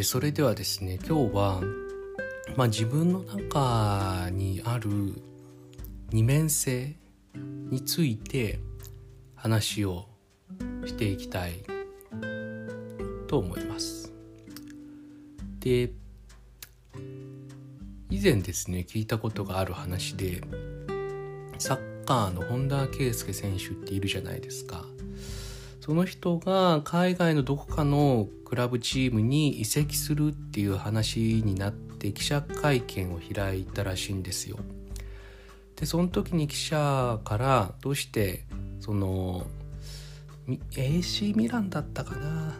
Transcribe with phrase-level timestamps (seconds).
[0.00, 1.60] えー、それではですね今日は、
[2.56, 4.90] まあ、自分の中にある
[6.10, 6.96] 二面性
[7.34, 8.60] について
[9.34, 10.06] 話を
[10.86, 11.62] していきたい
[13.28, 14.10] と思います。
[15.58, 15.92] で
[18.08, 20.40] 以前ですね聞いたことがある話で
[21.58, 24.82] サッカーの本田圭佑選手っているじゃないですか。
[25.90, 34.56] その人が海外のどこかのクラブチームに移籍するっていう話になって記者会見を開いたらしいんですよ。
[35.74, 38.44] でその時に記者からどうして
[38.78, 39.48] その
[40.76, 42.54] AC ミランだったかな？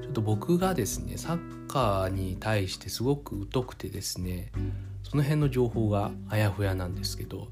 [0.00, 4.52] ちょっと僕がですねサッカーに対してすごく疎くてですね
[5.02, 7.48] その辺の情報があやふやなんですけど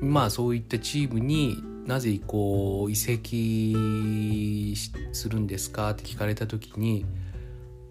[0.00, 4.74] まあそういったチームになぜこう移籍
[5.12, 5.90] するんですか？
[5.90, 7.04] って聞かれた時に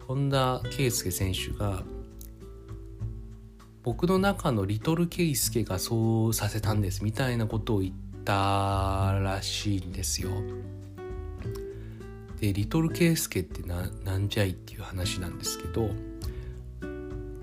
[0.08, 1.84] 本田圭佑選手が
[3.84, 10.30] 僕の中のリトル圭佑がそうさせたんですみたいなことを言ったらしいんですよ。
[12.40, 15.90] でリトル圭佑ってなんじゃいっていう話なんですけど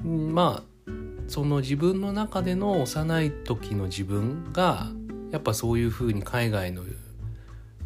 [0.04, 0.92] まあ
[1.28, 4.91] その自分の中での幼い時の自分が
[5.31, 6.83] やっぱそういうふうに海外の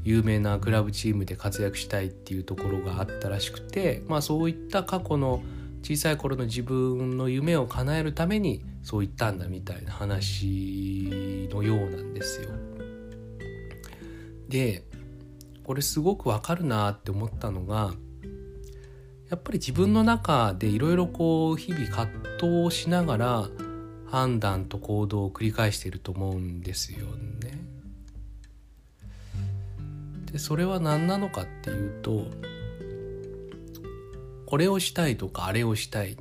[0.05, 5.43] 有名なクラブチームで活躍したいっていうところがあったらしくてまあそういった過去の
[5.83, 12.51] 小さい頃の自分の夢を叶えるためにそう言ったんだみたいな話のようなんですよ。
[14.49, 14.85] で
[15.65, 17.95] これすごくわかるなって思ったのが
[19.31, 22.07] やっぱり自分の中でいろいろこう日々葛
[22.39, 23.49] 藤をしながら
[24.07, 27.32] 判断と行動を繰り返していると思うんですよね。
[30.33, 32.27] でそれは何なのかっていうと
[34.47, 36.17] これをしたいとかあれをしたいっ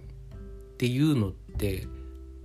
[0.77, 1.87] ていうのって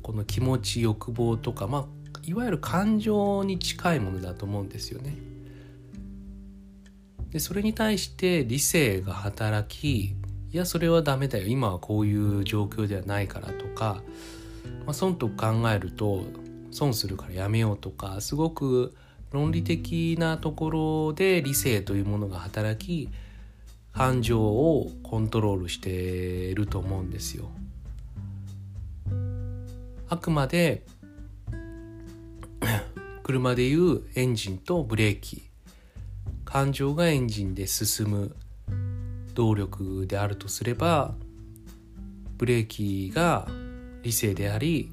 [0.03, 1.87] この気持ち欲望とかまあ
[2.23, 5.17] いわゆる感情に近いものだと思うんですよね。
[7.31, 10.15] でそれに対して理性が働きい
[10.53, 14.03] やそれはダメだよ今はこういう状況ではないからとか
[14.87, 16.25] まあ、損と考えると
[16.71, 18.95] 損するからやめようとかすごく
[19.33, 23.11] 論理的なところで理性というものが働き
[23.93, 27.51] 感情をコントロールしていると思うんですよ。
[30.09, 30.85] あくまで
[33.25, 35.43] 車でいうエンジンとブレーキ
[36.45, 38.37] 感情がエンジンで進む
[39.35, 41.15] 動力であるとすれば
[42.39, 43.49] ブレーキが
[44.03, 44.93] 理性であり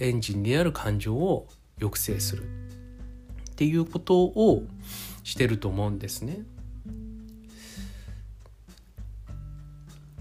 [0.00, 1.48] エンジンである感情を
[1.78, 2.67] 抑制する
[3.58, 4.62] っていうことを
[5.24, 6.42] してると思うんですね。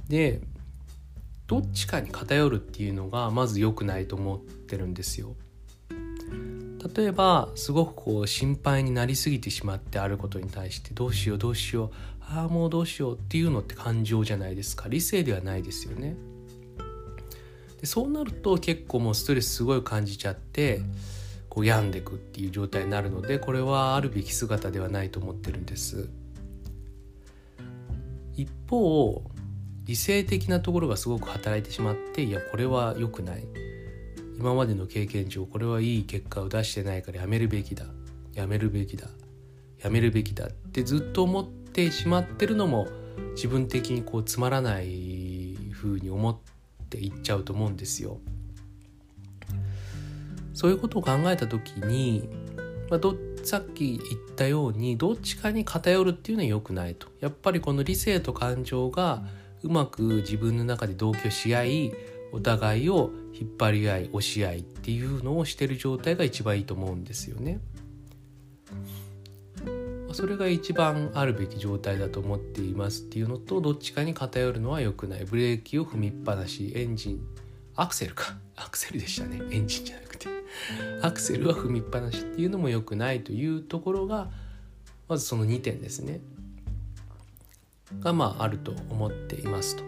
[0.09, 0.41] で
[1.45, 5.35] どっちかに偏るっていうのがまず良くないと思ってるんですよ。
[6.95, 11.89] 例えばすごくこう心配になりすぎてしまってあることに対してどうしようどうしよう
[12.21, 16.15] ああもうどうしようっていうのって感情じゃないですか理性ではないですよね。
[17.79, 20.81] でそうなると結構もうストレスすごい感じちゃって
[21.57, 26.07] こう病んでいくっていう状態になるのでこれはあるべき姿ではないと思ってるんです。
[28.35, 29.23] 一方
[29.83, 33.43] 理性的なところがすごく働いてしまっていやこれは良くない。
[34.37, 37.85] 今までの経験上これはいい結果を出してないからやめるべきだ。
[38.35, 39.07] やめるべきだ。
[39.81, 40.45] やめるべきだ。
[40.45, 42.87] ってずっと思ってしまってるのも
[43.33, 46.57] 自分的にこうつまらない風に思って
[46.87, 48.19] って言っちゃうと思うんですよ。
[50.57, 52.27] そういうことを考えた時に、
[52.89, 57.09] まあ、どさっき言ったようにどっちかに偏るっていうのは良くないと。
[57.19, 59.21] やっぱりこの理性と感情が
[59.61, 61.93] うまく自分の中で同居し合い
[62.31, 67.59] お互いを引っ張り合い押し合いっていうのをしてる状態が一番いいと思うんですよね。
[70.11, 77.19] それが一番あるべき状態だと思っていますっていうのとどっちかに偏るのは良くないブレーキを踏みっぱなしエンジン
[77.77, 78.35] アクセルか。
[78.55, 79.39] アクセルでしたね。
[79.51, 80.27] エンジンじゃなくて。
[81.03, 84.29] アクセルは踏みっぱなしっていうのも良くないというところが
[85.07, 86.19] まずその2点ですね。
[87.99, 89.83] がまああると思っていますと。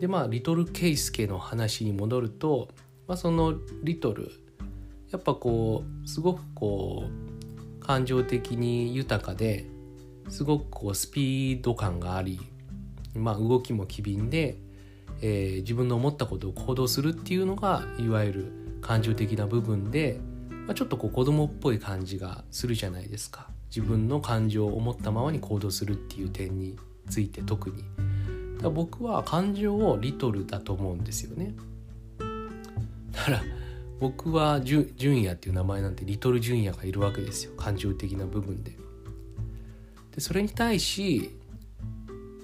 [0.00, 2.68] でまあリトル・ケイスケの話に戻ると、
[3.06, 4.30] まあ、そのリトル
[5.10, 9.66] やっぱこうすごくこう感情的に豊かで
[10.28, 12.40] すごくこうスピード感があり、
[13.14, 14.58] まあ、動きも機敏で、
[15.20, 20.20] えー、自分の思ったことを行動するっていうのがいわゆる感情的な部分で、
[20.66, 23.48] まあ、ちょっとこう子供っぽい感じがするじゃないですか。
[23.68, 26.78] 自分の感情を思ったままに行動するっていう点に
[27.08, 27.84] ついて特に。
[28.60, 31.54] だ僕は感情をリトルだと思うんですよね。
[33.12, 33.42] だから
[34.00, 37.52] 僕は純也っていう名前なんてリトル純也がいるわけですよ。
[37.56, 38.72] 感情的な部分で。
[40.14, 41.30] でそれに対し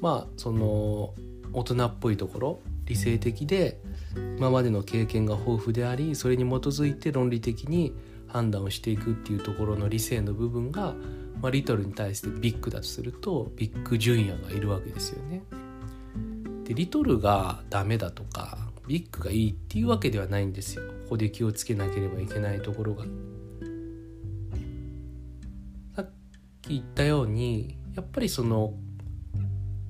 [0.00, 1.15] まあその
[1.54, 3.80] 大人っぽいところ理性的で
[4.36, 7.94] 今までの経験が豊富でありそれに基づいて論理的に
[8.26, 10.94] 判断をしていくっていうところの理性の部分が、
[11.40, 15.44] まあ、リトルに対してビッグだとするとビッグジュニアがいるわけですよね。
[16.64, 18.58] でリトルがダメだとか
[18.88, 20.82] ビッグがいいっていうわけではないんですよ。
[21.04, 23.04] ここで気をつけなければいけないところが。
[25.94, 26.10] さっ
[26.60, 28.74] き言ったようにやっぱりその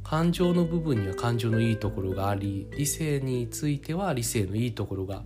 [0.04, 5.24] 感情の部分には感情のいいところがあり理性については理性のいいところが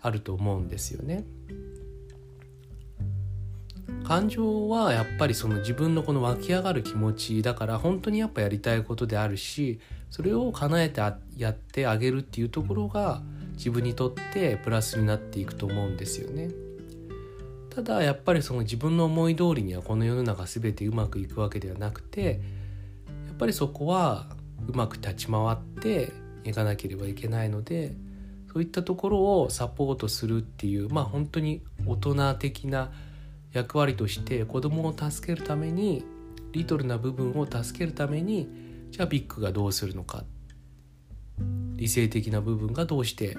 [0.00, 1.24] あると思うんですよね。
[4.04, 9.80] 感情はやっぱりその自分のこの湧き上がる気持ちだから本当にやっぱやりたいことであるし
[10.10, 11.00] それを叶えて
[11.36, 13.22] やってあげるっていうところが
[13.54, 16.50] 自分にとってプラスになっていくと思うんですよね。
[17.70, 22.40] ただやっぱりその自分の思い通りにはこの世の中全てうまくいくわけではなくて
[23.38, 24.26] ぱりそこは
[24.68, 26.12] うまく立ち回って
[26.44, 27.94] いかなければいけないので
[28.52, 32.90] そういったところをサポートするっていうまあ本当に大人的な
[33.52, 36.04] 役割として子供を助けるために
[36.52, 38.48] リトルな部分を助けるために
[38.90, 40.24] じゃあビッグがどうするのか
[41.76, 43.36] 理性的な部分がどうして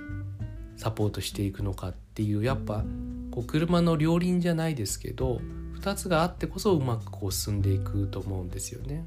[0.77, 2.85] サポートしていくのかっていうやっぱ
[3.31, 5.41] こう車の両輪じゃないですけど
[5.81, 9.05] 2つがあってこそうまくこう進んでいくと思うんですよね。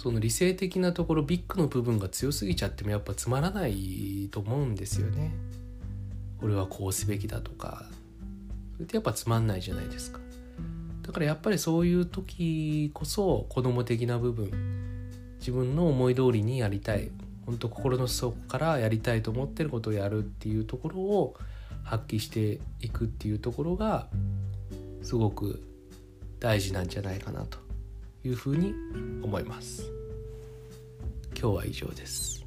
[0.00, 5.30] その理性的なところビッグの部分が強すぎちゃってもやっぱつまらないと思うんですよね。
[6.40, 7.84] 俺はこうすべきだとか。
[8.72, 10.18] それってやっぱつまんないじゃないですか。
[11.02, 14.50] だからやっぱりそういう時こそ子供的な部分
[15.38, 17.10] 自分の思い通りにやりたい
[17.44, 21.36] 本当心の底からやりたいと思ってることをやるっていうところを
[21.82, 24.06] 発揮していくっていうところが
[25.02, 25.62] すごく
[26.38, 27.69] 大事なんじゃないかなと。
[28.24, 28.74] いうふうに
[29.22, 29.90] 思います。
[31.38, 32.39] 今日は以上です。